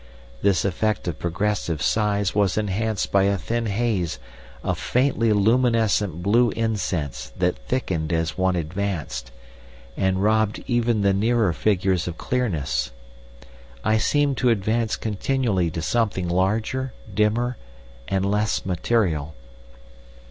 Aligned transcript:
This 0.41 0.65
effect 0.65 1.07
of 1.07 1.19
progressive 1.19 1.79
size 1.79 2.33
was 2.33 2.57
enhanced 2.57 3.11
by 3.11 3.25
a 3.25 3.37
thin 3.37 3.67
haze 3.67 4.17
of 4.63 4.79
faintly 4.79 5.29
phosphorescent 5.29 6.23
blue 6.23 6.49
incense 6.55 7.31
that 7.37 7.59
thickened 7.67 8.11
as 8.11 8.35
one 8.35 8.55
advanced, 8.55 9.29
and 9.95 10.23
robbed 10.23 10.63
even 10.65 11.01
the 11.03 11.13
nearer 11.13 11.53
figures 11.53 12.07
of 12.07 12.17
clearness. 12.17 12.89
I 13.83 13.99
seemed 13.99 14.37
to 14.37 14.49
advance 14.49 14.95
continually 14.95 15.69
to 15.69 15.83
something 15.83 16.27
larger, 16.27 16.93
dimmer, 17.13 17.57
and 18.07 18.25
less 18.25 18.65
material. 18.65 19.35